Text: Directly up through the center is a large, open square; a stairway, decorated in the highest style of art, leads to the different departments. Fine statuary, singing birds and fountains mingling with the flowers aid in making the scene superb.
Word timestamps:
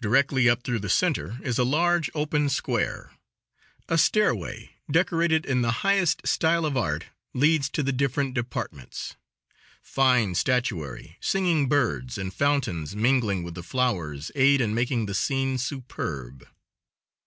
Directly 0.00 0.48
up 0.48 0.62
through 0.64 0.78
the 0.78 0.88
center 0.88 1.38
is 1.42 1.58
a 1.58 1.62
large, 1.62 2.08
open 2.14 2.48
square; 2.48 3.10
a 3.86 3.98
stairway, 3.98 4.70
decorated 4.90 5.44
in 5.44 5.60
the 5.60 5.70
highest 5.84 6.26
style 6.26 6.64
of 6.64 6.74
art, 6.74 7.04
leads 7.34 7.68
to 7.72 7.82
the 7.82 7.92
different 7.92 8.32
departments. 8.32 9.16
Fine 9.82 10.36
statuary, 10.36 11.18
singing 11.20 11.68
birds 11.68 12.16
and 12.16 12.32
fountains 12.32 12.96
mingling 12.96 13.42
with 13.42 13.52
the 13.54 13.62
flowers 13.62 14.30
aid 14.34 14.62
in 14.62 14.72
making 14.74 15.04
the 15.04 15.12
scene 15.12 15.58
superb. 15.58 16.48